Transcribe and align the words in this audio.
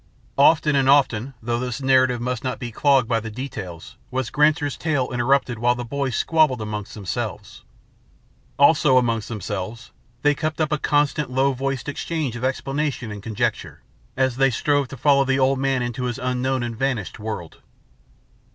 Often 0.39 0.75
and 0.75 0.89
often, 0.89 1.35
though 1.43 1.59
this 1.59 1.79
narrative 1.79 2.19
must 2.19 2.43
not 2.43 2.57
be 2.57 2.71
clogged 2.71 3.07
by 3.07 3.19
the 3.19 3.29
details, 3.29 3.97
was 4.09 4.31
Granser's 4.31 4.75
tale 4.75 5.11
interrupted 5.11 5.59
while 5.59 5.75
the 5.75 5.85
boys 5.85 6.15
squabbled 6.15 6.59
among 6.59 6.85
themselves. 6.91 7.61
Also, 8.57 8.97
among 8.97 9.19
themselves 9.19 9.91
they 10.23 10.33
kept 10.33 10.59
up 10.59 10.71
a 10.71 10.79
constant, 10.79 11.29
low 11.29 11.53
voiced 11.53 11.87
exchange 11.87 12.35
of 12.35 12.43
explanation 12.43 13.11
and 13.11 13.21
conjecture, 13.21 13.83
as 14.17 14.37
they 14.37 14.49
strove 14.49 14.87
to 14.87 14.97
follow 14.97 15.23
the 15.23 15.37
old 15.37 15.59
man 15.59 15.83
into 15.83 16.05
his 16.05 16.17
unknown 16.17 16.63
and 16.63 16.75
vanished 16.79 17.19
world. 17.19 17.61